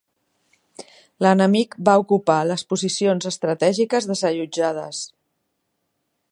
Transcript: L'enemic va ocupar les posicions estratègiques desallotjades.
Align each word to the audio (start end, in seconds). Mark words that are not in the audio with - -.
L'enemic 1.25 1.75
va 1.89 1.95
ocupar 2.05 2.37
les 2.53 2.63
posicions 2.73 3.29
estratègiques 3.33 4.11
desallotjades. 4.13 5.07